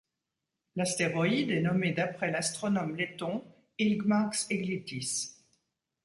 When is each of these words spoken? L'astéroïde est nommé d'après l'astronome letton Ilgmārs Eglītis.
L'astéroïde 0.77 1.51
est 1.51 1.61
nommé 1.61 1.91
d'après 1.91 2.31
l'astronome 2.31 2.95
letton 2.95 3.43
Ilgmārs 3.77 4.47
Eglītis. 4.49 5.35